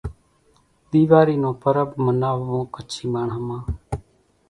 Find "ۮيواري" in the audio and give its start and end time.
0.91-1.35